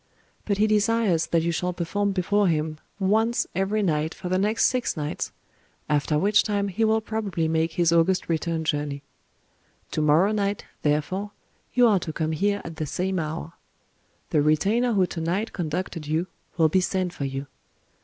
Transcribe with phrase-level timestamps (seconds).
[0.45, 4.65] But he desires that you shall perform before him once every night for the next
[4.65, 9.03] six nights—after which time he will probably make his august return journey.
[9.91, 11.33] To morrow night, therefore,
[11.75, 13.53] you are to come here at the same hour.
[14.31, 16.25] The retainer who to night conducted you
[16.57, 17.45] will be sent for you...